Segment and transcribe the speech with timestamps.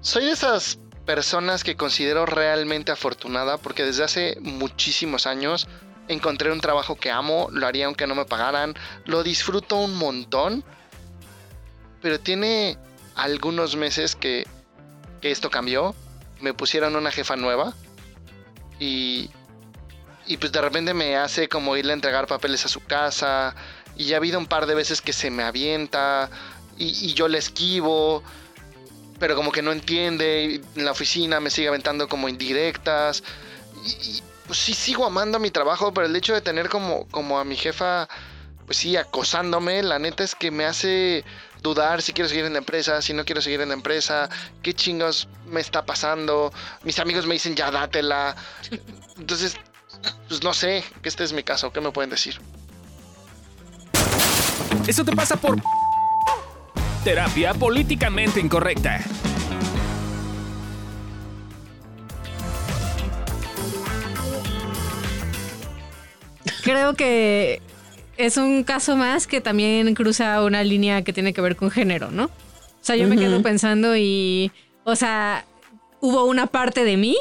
[0.00, 5.68] Soy de esas personas que considero realmente afortunada porque desde hace muchísimos años
[6.08, 8.74] encontré un trabajo que amo, lo haría aunque no me pagaran,
[9.04, 10.64] lo disfruto un montón,
[12.00, 12.78] pero tiene
[13.14, 14.46] algunos meses que,
[15.22, 15.94] esto cambió,
[16.40, 17.74] me pusieron una jefa nueva
[18.80, 19.30] y,
[20.26, 23.54] y pues de repente me hace como irle a entregar papeles a su casa
[23.96, 26.28] y ya ha habido un par de veces que se me avienta
[26.78, 28.22] y, yo le esquivo
[29.22, 33.22] pero como que no entiende, en la oficina me sigue aventando como indirectas.
[33.84, 37.44] Y, pues sí sigo amando mi trabajo, pero el hecho de tener como, como a
[37.44, 38.08] mi jefa,
[38.66, 41.24] pues sí, acosándome, la neta es que me hace
[41.62, 44.28] dudar si quiero seguir en la empresa, si no quiero seguir en la empresa,
[44.60, 46.52] qué chingos me está pasando.
[46.82, 48.34] Mis amigos me dicen, ya dátela.
[49.18, 49.56] Entonces,
[50.26, 52.40] pues no sé, que este es mi caso, ¿qué me pueden decir?
[54.88, 55.56] Eso te pasa por
[57.04, 59.00] terapia políticamente incorrecta.
[66.62, 67.60] Creo que
[68.16, 72.10] es un caso más que también cruza una línea que tiene que ver con género,
[72.12, 72.26] ¿no?
[72.26, 74.52] O sea, yo me quedo pensando y,
[74.84, 75.44] o sea,
[76.00, 77.16] hubo una parte de mí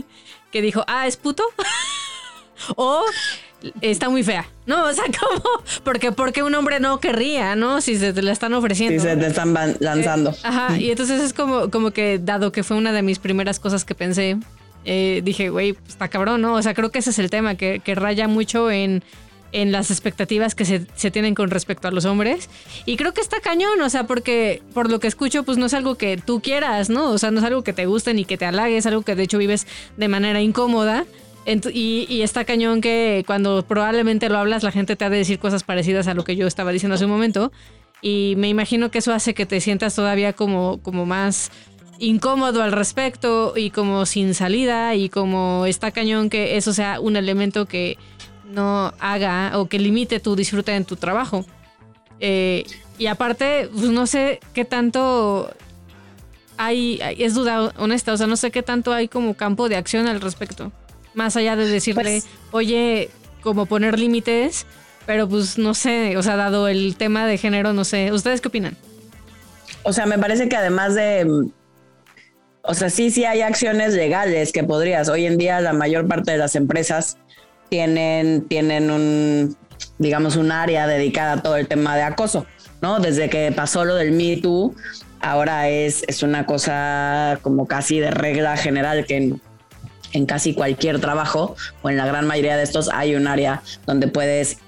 [0.52, 1.44] que dijo, ah, es puto.
[2.76, 3.02] o
[3.80, 4.84] está muy fea, ¿no?
[4.84, 5.42] O sea, como,
[5.82, 7.80] porque, porque un hombre no querría, ¿no?
[7.80, 9.02] Si se te la están ofreciendo.
[9.02, 10.30] Si se te están lanzando.
[10.30, 13.60] Eh, ajá, y entonces es como, como que, dado que fue una de mis primeras
[13.60, 14.36] cosas que pensé,
[14.84, 16.54] eh, dije, güey, pues, está cabrón, ¿no?
[16.54, 19.02] O sea, creo que ese es el tema, que, que raya mucho en
[19.54, 22.50] en las expectativas que se, se, tienen con respecto a los hombres.
[22.86, 25.74] Y creo que está cañón, o sea, porque por lo que escucho, pues no es
[25.74, 27.10] algo que tú quieras, ¿no?
[27.10, 29.14] O sea, no es algo que te guste ni que te halague, es algo que
[29.14, 31.06] de hecho vives de manera incómoda.
[31.46, 35.38] Y, y, está cañón que cuando probablemente lo hablas, la gente te ha de decir
[35.38, 37.52] cosas parecidas a lo que yo estaba diciendo hace un momento.
[38.00, 41.50] Y me imagino que eso hace que te sientas todavía como, como más
[41.98, 47.16] incómodo al respecto y como sin salida y como está cañón que eso sea un
[47.16, 47.98] elemento que
[48.44, 51.44] no haga o que limite tu disfrute en tu trabajo.
[52.20, 52.64] Eh,
[52.98, 55.50] y aparte, pues no sé qué tanto
[56.56, 60.06] hay, es duda honesta, o sea, no sé qué tanto hay como campo de acción
[60.06, 60.72] al respecto.
[61.14, 63.10] Más allá de decirle, pues oye,
[63.42, 64.66] como poner límites,
[65.06, 68.12] pero pues no sé, o sea, dado el tema de género, no sé.
[68.12, 68.76] ¿Ustedes qué opinan?
[69.82, 71.52] O sea, me parece que además de
[72.66, 75.10] o sea, sí, sí hay acciones legales que podrías.
[75.10, 77.18] Hoy en día la mayor parte de las empresas
[77.68, 79.54] tienen, tienen un,
[79.98, 82.46] digamos, un área dedicada a todo el tema de acoso,
[82.80, 83.00] ¿no?
[83.00, 84.74] Desde que pasó lo del Me Too,
[85.20, 89.42] ahora es, es una cosa como casi de regla general que en,
[90.14, 94.08] en casi cualquier trabajo o en la gran mayoría de estos hay un área donde
[94.08, 94.58] puedes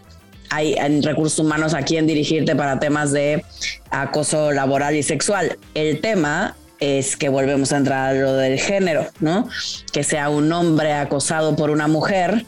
[0.50, 3.44] hay en recursos humanos a quién dirigirte para temas de
[3.90, 5.58] acoso laboral y sexual.
[5.74, 9.48] El tema es que volvemos a entrar a lo del género, ¿no?
[9.92, 12.44] Que sea un hombre acosado por una mujer,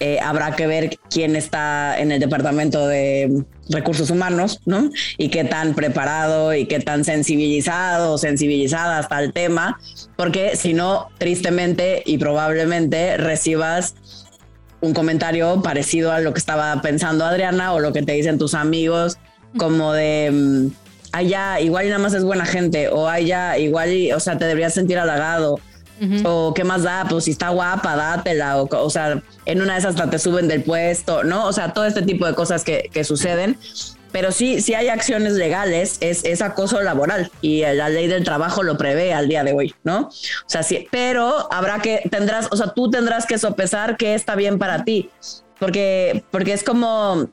[0.00, 4.90] eh, habrá que ver quién está en el departamento de recursos humanos, ¿no?
[5.18, 9.80] Y qué tan preparado y qué tan sensibilizado sensibilizada está el tema,
[10.16, 13.94] porque si no, tristemente y probablemente recibas
[14.80, 18.54] un comentario parecido a lo que estaba pensando Adriana o lo que te dicen tus
[18.54, 19.18] amigos,
[19.56, 20.66] como de mm,
[21.12, 24.44] allá igual y nada más es buena gente, o allá igual, y, o sea, te
[24.44, 25.58] deberías sentir halagado,
[26.24, 29.78] o qué más da, pues si está guapa, dátela, o, o sea, en una de
[29.80, 31.46] esas hasta te suben del puesto, ¿no?
[31.46, 33.58] O sea, todo este tipo de cosas que, que suceden.
[34.12, 38.62] Pero sí, sí hay acciones legales, es, es, acoso laboral y la ley del trabajo
[38.62, 40.08] lo prevé al día de hoy, ¿no?
[40.08, 44.34] O sea, sí, pero habrá que, tendrás, o sea, tú tendrás que sopesar qué está
[44.34, 45.10] bien para ti,
[45.58, 47.28] porque, porque es como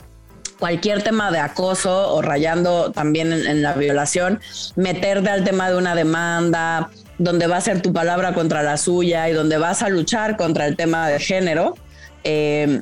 [0.60, 4.40] cualquier tema de acoso o rayando también en, la violación,
[4.76, 9.30] meterte al tema de una demanda, donde va a ser tu palabra contra la suya
[9.30, 11.76] y donde vas a luchar contra el tema de género,
[12.24, 12.82] eh,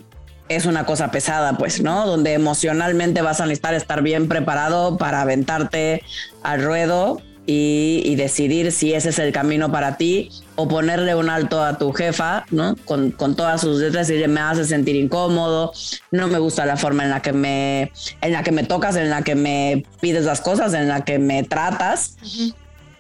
[0.50, 2.06] es una cosa pesada, pues, ¿no?
[2.06, 6.04] Donde emocionalmente vas a necesitar estar bien preparado para aventarte
[6.44, 11.64] al ruedo y, decidir si ese es el camino para ti o ponerle un alto
[11.64, 12.76] a tu jefa, ¿no?
[12.86, 15.72] Con, todas sus letras y me hace sentir incómodo,
[16.12, 17.92] no me gusta la forma en la que me,
[18.22, 21.18] en la que me tocas, en la que me pides las cosas, en la que
[21.18, 22.18] me tratas,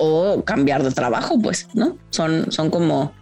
[0.03, 1.95] o cambiar de trabajo, pues, ¿no?
[2.09, 3.13] Son, son como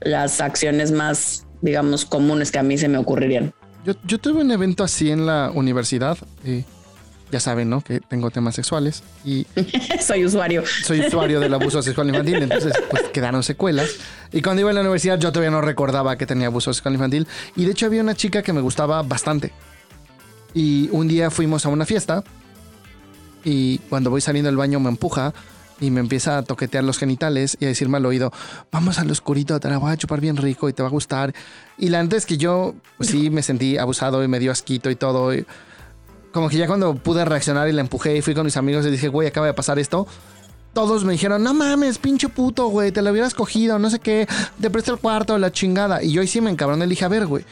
[0.00, 3.52] las acciones más, digamos, comunes que a mí se me ocurrirían.
[3.84, 6.16] Yo, tuve un evento así en la universidad.
[6.46, 6.64] Eh,
[7.30, 7.82] ya saben, ¿no?
[7.82, 9.46] Que tengo temas sexuales y...
[10.00, 10.64] soy usuario.
[10.84, 13.90] Soy usuario del abuso sexual infantil, entonces pues quedaron secuelas.
[14.32, 17.26] Y cuando iba a la universidad yo todavía no recordaba que tenía abuso sexual infantil.
[17.56, 19.52] Y de hecho había una chica que me gustaba bastante.
[20.54, 22.24] Y un día fuimos a una fiesta
[23.44, 25.34] y cuando voy saliendo del baño me empuja
[25.82, 28.32] y me empieza a toquetear los genitales y a decirme al oído,
[28.70, 31.34] vamos al oscurito, te la voy a chupar bien rico y te va a gustar.
[31.76, 34.90] Y la neta es que yo, pues sí, me sentí abusado y me dio asquito
[34.90, 35.32] y todo.
[36.32, 38.90] Como que ya cuando pude reaccionar y la empujé y fui con mis amigos y
[38.90, 40.06] dije, güey, acaba de pasar esto.
[40.72, 44.28] Todos me dijeron, no mames, pinche puto, güey, te lo hubieras cogido, no sé qué,
[44.60, 46.02] te presto el cuarto, la chingada.
[46.02, 47.44] Y yo ahí sí me encabroné, le dije, a ver, güey,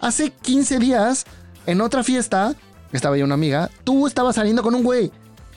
[0.00, 1.26] hace 15 días,
[1.66, 2.54] en otra fiesta,
[2.90, 5.12] estaba ahí una amiga, tú estabas saliendo con un güey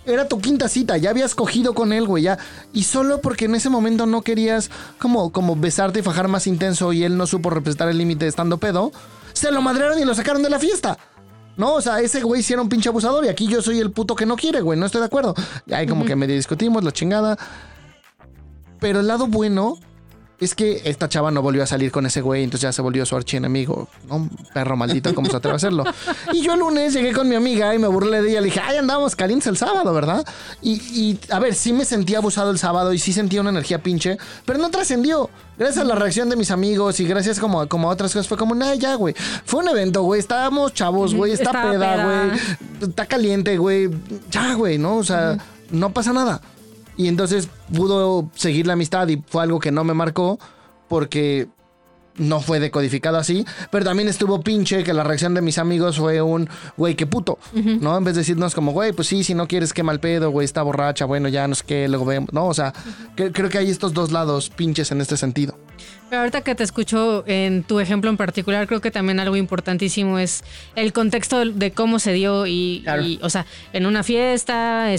[0.06, 2.38] era tu quinta cita, ya habías cogido con él, güey, ya.
[2.74, 6.94] Y solo porque en ese momento no querías como, como besarte y fajar más intenso
[6.94, 8.92] y él no supo representar el límite estando pedo,
[9.34, 10.98] se lo madrearon y lo sacaron de la fiesta.
[11.58, 13.92] No, o sea, ese güey sí era un pinche abusador y aquí yo soy el
[13.92, 15.36] puto que no quiere, güey, no estoy de acuerdo.
[15.66, 17.38] Y ahí como que medio discutimos, la chingada.
[18.80, 19.78] Pero el lado bueno
[20.40, 23.06] es que esta chava no volvió a salir con ese güey, entonces ya se volvió
[23.06, 24.30] su archienemigo, ¿no?
[24.54, 25.84] Perro maldito, ¿cómo se atreve a hacerlo?
[26.34, 28.62] Y yo el lunes llegué con mi amiga y me burlé de ella, le dije,
[28.64, 30.26] ay, andamos calientes el sábado, ¿verdad?
[30.62, 34.18] Y, a ver, sí me sentí abusado el sábado y sí sentía una energía pinche,
[34.46, 35.30] pero no trascendió.
[35.58, 38.38] Gracias a la reacción de mis amigos y gracias como, como a otras cosas, fue
[38.38, 39.16] como, nada, ya, güey.
[39.46, 42.40] Fue un evento, güey, estábamos chavos, güey, está peda, güey,
[42.90, 43.90] está caliente, güey,
[44.32, 44.98] ya, güey, ¿no?
[44.98, 45.38] O sea,
[45.72, 46.42] no pasa nada.
[47.00, 50.38] Y entonces pudo seguir la amistad y fue algo que no me marcó
[50.90, 51.48] porque
[52.18, 56.22] no fue decodificado así, pero también estuvo pinche que la reacción de mis amigos fue
[56.22, 57.98] un, güey, qué puto, ¿no?
[57.98, 60.44] En vez de decirnos como, güey, pues sí, si no quieres, qué mal pedo, güey,
[60.44, 62.48] está borracha, bueno, ya no sé qué, luego vemos, ¿no?
[62.48, 62.74] O sea,
[63.16, 65.58] creo que hay estos dos lados pinches en este sentido.
[66.10, 70.20] Pero ahorita que te escucho en tu ejemplo en particular, creo que también algo importantísimo
[70.20, 70.44] es
[70.76, 74.92] el contexto de cómo se dio y, y o sea, en una fiesta,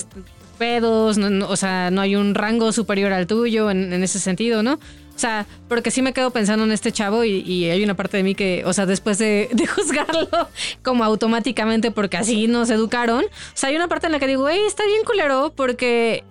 [0.60, 4.74] pedos, o sea, no hay un rango superior al tuyo en, ese sentido, ¿no?
[4.74, 8.22] O sea, porque sí me quedo pensando en este chavo y, hay una parte de
[8.22, 10.28] mí que, o sea, después de, juzgarlo
[10.82, 14.42] como automáticamente porque así nos educaron, o sea, hay una parte en la que digo,
[14.42, 16.24] güey, está bien culero porque,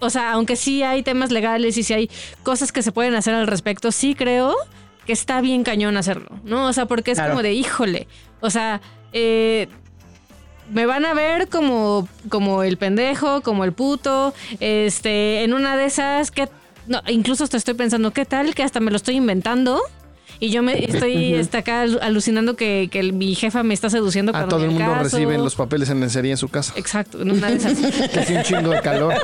[0.00, 2.10] o sea, aunque sí hay temas legales y sí hay
[2.42, 4.54] cosas que se pueden hacer al respecto, sí creo
[5.06, 6.66] que está bien cañón hacerlo, ¿no?
[6.66, 8.06] O sea, porque es como de, híjole,
[8.42, 8.82] o sea,
[9.14, 9.68] eh,
[10.70, 14.34] me van a ver como, como el pendejo, como el puto.
[14.60, 16.48] Este, en una de esas, que
[16.86, 18.54] no, incluso hasta estoy pensando, ¿qué tal?
[18.54, 19.80] Que hasta me lo estoy inventando.
[20.40, 24.34] Y yo me estoy está acá alucinando que, que, mi jefa me está seduciendo.
[24.34, 26.72] A todo el mundo recibe los papeles en lencería en su casa.
[26.76, 27.78] Exacto, en una de esas.
[28.10, 29.14] que hace un chingo de calor.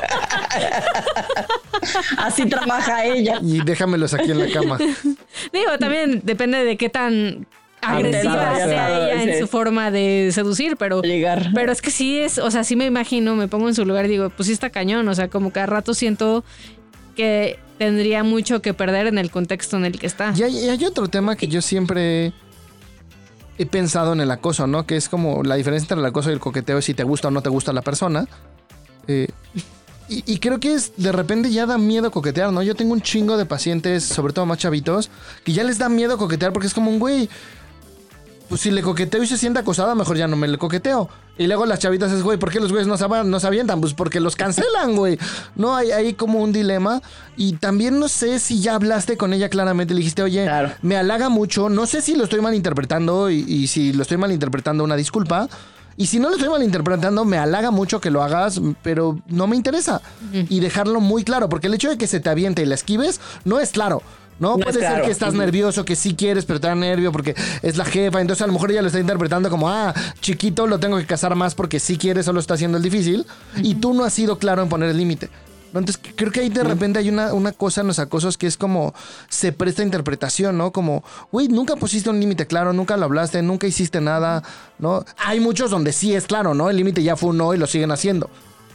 [2.19, 3.41] Así trabaja ella.
[3.43, 4.79] Y déjamelos aquí en la cama.
[5.53, 7.49] Digo, también depende de qué tan
[7.83, 11.51] agresiva sea ella en su forma de seducir, pero, Llegar.
[11.55, 14.07] pero es que sí es, o sea, sí me imagino, me pongo en su lugar
[14.07, 16.45] y digo, pues sí está cañón, o sea, como cada rato siento
[17.17, 20.35] que tendría mucho que perder en el contexto en el que está.
[20.37, 22.33] Y hay, otro tema que yo siempre
[23.57, 24.87] he pensado en el acoso, ¿no?
[24.87, 27.29] Que es como la diferencia entre el acoso y el coqueteo es si te gusta
[27.29, 28.27] o no te gusta la persona.
[29.07, 29.29] Eh,
[30.09, 32.63] y, y, creo que es de repente ya da miedo coquetear, ¿no?
[32.63, 35.11] Yo tengo un chingo de pacientes, sobre todo más chavitos,
[35.45, 37.29] que ya les da miedo coquetear porque es como un güey
[38.49, 41.09] pues si le coqueteo y se siente acosada, mejor ya no me le coqueteo.
[41.37, 43.81] Y luego las chavitas es, güey, ¿por qué los güeyes no se, no se avientan?
[43.81, 45.19] Pues porque los cancelan, güey.
[45.55, 47.01] No, hay ahí como un dilema.
[47.37, 50.49] Y también no sé si ya hablaste con ella claramente, le dijiste, oye,
[50.83, 54.83] me halaga mucho, no sé si lo estoy malinterpretando y, y si lo estoy malinterpretando,
[54.83, 55.49] una disculpa.
[55.99, 59.57] Y si no lo estoy malinterpretando, me halaga mucho que lo hagas, pero no me
[59.57, 60.01] interesa.
[60.33, 63.21] Y dejarlo muy claro, porque el hecho de que se te aviente y la esquives
[63.45, 64.03] no es claro.
[64.39, 67.77] No, puede ser que estás nervioso, que sí quieres, pero te da nervio porque es
[67.77, 68.21] la jefa.
[68.21, 71.35] Entonces a lo mejor ella lo está interpretando como, ah, chiquito, lo tengo que casar
[71.35, 73.27] más porque sí quiere, solo está haciendo el difícil.
[73.57, 75.29] Y tú no has sido claro en poner el límite.
[75.69, 78.57] Entonces creo que ahí de repente hay una, una cosa en los acosos que es
[78.57, 78.95] como
[79.29, 80.73] se presta interpretación, ¿no?
[80.73, 84.43] Como, güey, nunca pusiste un límite claro, nunca lo hablaste, nunca hiciste nada,
[84.79, 85.05] ¿no?
[85.19, 86.71] Hay muchos donde sí es claro, ¿no?
[86.71, 88.31] El límite ya fue un no y lo siguen haciendo.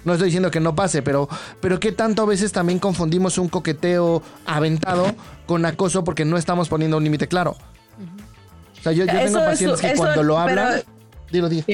[0.05, 1.29] No estoy diciendo que no pase, pero,
[1.61, 5.13] pero qué tanto a veces también confundimos un coqueteo aventado
[5.45, 7.55] con acoso porque no estamos poniendo un límite claro.
[8.79, 10.81] O sea, yo, tengo pacientes que cuando lo hablan.
[11.31, 11.65] Dilo, dilo.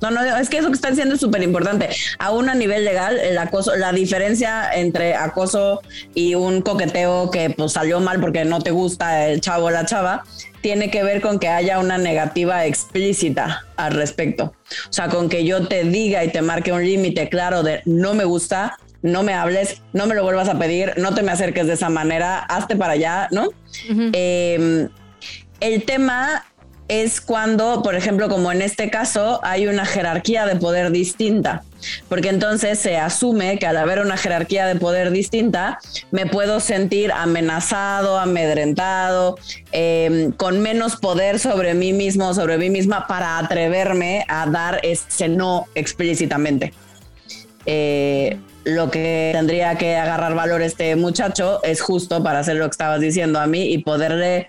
[0.00, 1.88] No, no, es que eso que están diciendo es súper importante.
[2.18, 5.82] Aún a nivel legal, el acoso, la diferencia entre acoso
[6.14, 9.84] y un coqueteo que pues salió mal porque no te gusta el chavo o la
[9.86, 10.24] chava,
[10.60, 14.54] tiene que ver con que haya una negativa explícita al respecto.
[14.88, 18.14] O sea, con que yo te diga y te marque un límite claro de no
[18.14, 21.66] me gusta, no me hables, no me lo vuelvas a pedir, no te me acerques
[21.66, 23.48] de esa manera, hazte para allá, ¿no?
[24.12, 24.88] Em,
[25.60, 26.44] el tema
[26.88, 31.62] es cuando, por ejemplo, como en este caso, hay una jerarquía de poder distinta.
[32.08, 35.78] Porque entonces se asume que al haber una jerarquía de poder distinta,
[36.10, 39.38] me puedo sentir amenazado, amedrentado,
[39.72, 45.28] em, con menos poder sobre mí mismo, sobre mí misma, para atreverme a dar ese
[45.28, 46.72] no explícitamente.
[47.66, 52.72] Eh, lo que tendría que agarrar valor este muchacho es justo para hacer lo que
[52.72, 54.48] estabas diciendo a mí y poderle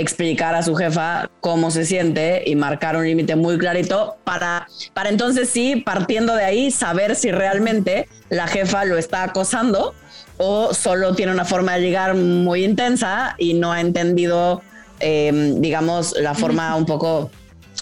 [0.00, 5.10] explicar a su jefa cómo se siente y marcar un límite muy clarito para, para
[5.10, 9.94] entonces sí, partiendo de ahí, saber si realmente la jefa lo está acosando
[10.38, 14.62] o solo tiene una forma de llegar muy intensa y no ha entendido,
[15.00, 17.30] eh, digamos, la forma un poco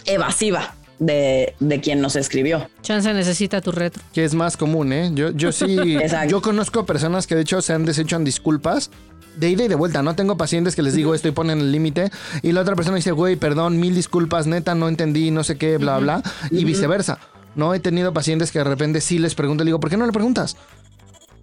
[0.04, 2.68] evasiva de, de, quien nos escribió.
[2.82, 4.02] Chance necesita tu retro.
[4.12, 5.10] Que es más común, ¿eh?
[5.14, 5.76] Yo, yo sí,
[6.28, 8.90] yo conozco personas que de hecho se han deshecho en disculpas
[9.38, 10.02] de ida y de vuelta.
[10.02, 12.10] No tengo pacientes que les digo esto y ponen el límite.
[12.42, 15.78] Y la otra persona dice, güey, perdón, mil disculpas, neta, no entendí, no sé qué,
[15.78, 16.22] bla, bla.
[16.50, 17.18] Y viceversa.
[17.54, 20.06] No he tenido pacientes que de repente sí les pregunto, le digo, ¿por qué no
[20.06, 20.56] le preguntas?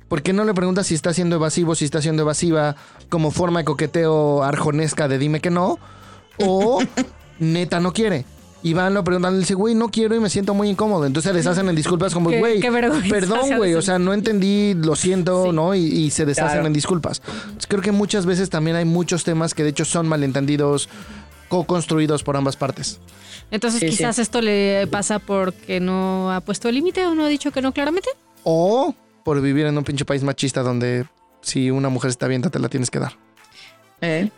[0.08, 2.76] ¿Por qué no le preguntas si está siendo evasivo, si está siendo evasiva
[3.10, 5.80] como forma de coqueteo arjonesca de dime que no?
[6.38, 6.80] O
[7.40, 8.26] neta no quiere.
[8.66, 11.06] Y van lo preguntan, le dice, güey, no quiero y me siento muy incómodo.
[11.06, 15.54] Entonces les hacen en disculpas como, güey, perdón, güey, o sea, no entendí, lo siento,
[15.54, 15.76] ¿no?
[15.76, 17.22] Y, se deshacen en disculpas.
[17.68, 20.90] creo que muchas veces también hay muchos temas que de hecho son malentendidos,
[21.48, 23.00] co-construidos por ambas partes.
[23.52, 27.52] Entonces quizás esto le pasa porque no ha puesto el límite o no ha dicho
[27.52, 28.10] que no claramente.
[28.46, 31.06] O por vivir en un pinche país machista donde
[31.42, 33.14] si una mujer está bien, te la tienes que dar.
[34.02, 34.32] Eh,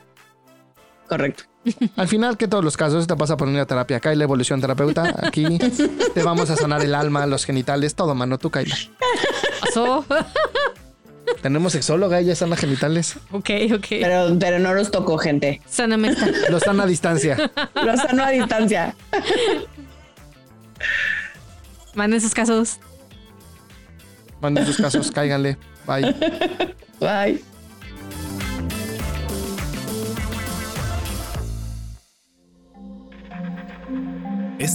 [1.08, 1.46] correcto.
[1.96, 3.98] Al final, que todos los casos te pasa por una terapia.
[3.98, 5.14] Acá hay la evolución terapeuta.
[5.22, 5.58] Aquí
[6.14, 8.38] te vamos a sanar el alma, los genitales, todo, mano.
[8.38, 8.76] Tú, Kaila.
[9.62, 10.06] Pasó.
[11.42, 13.18] Tenemos sexóloga, ella sana genitales.
[13.32, 13.86] Ok, ok.
[13.90, 15.62] Pero, pero no los tocó, gente.
[15.68, 16.50] Sanamente.
[16.50, 17.52] Los sana a distancia.
[17.84, 18.96] Los sano a distancia.
[21.96, 22.80] Manden sus casos.
[24.40, 25.58] Manden sus casos, cáiganle.
[25.86, 26.16] Bye.
[27.00, 27.57] Bye.